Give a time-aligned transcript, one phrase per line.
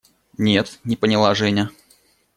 [0.39, 1.69] –Нет,– не поняла Женя.